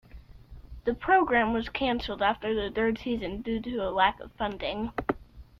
[0.85, 4.91] The program was canceled after the third season due to a lack of funding.